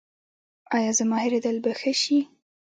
ایا 0.77 0.91
زما 0.99 1.17
هیریدل 1.23 1.55
به 1.63 1.71
ښه 1.79 1.93
شي؟ 2.01 2.19